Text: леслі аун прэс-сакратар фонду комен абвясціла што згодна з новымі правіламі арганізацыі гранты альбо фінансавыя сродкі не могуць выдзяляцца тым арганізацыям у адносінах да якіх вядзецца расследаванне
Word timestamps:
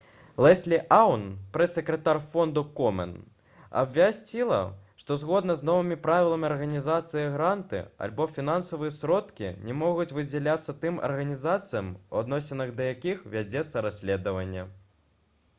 леслі 0.43 0.77
аун 0.99 1.23
прэс-сакратар 1.57 2.19
фонду 2.31 2.61
комен 2.79 3.11
абвясціла 3.81 4.61
што 5.03 5.17
згодна 5.25 5.57
з 5.59 5.67
новымі 5.71 5.97
правіламі 6.07 6.49
арганізацыі 6.49 7.27
гранты 7.37 7.83
альбо 8.07 8.27
фінансавыя 8.37 8.95
сродкі 8.99 9.53
не 9.69 9.77
могуць 9.85 10.11
выдзяляцца 10.17 10.77
тым 10.89 11.01
арганізацыям 11.11 11.93
у 12.13 12.23
адносінах 12.25 12.75
да 12.81 12.91
якіх 12.93 13.25
вядзецца 13.39 13.89
расследаванне 13.91 14.65